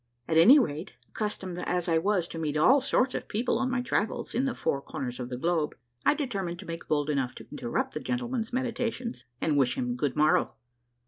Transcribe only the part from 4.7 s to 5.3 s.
corners of